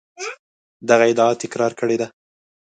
دغه 0.89 1.05
ادعا 1.11 1.29
تکرار 1.43 1.71
کړې 1.79 1.95
ده. 2.01 2.07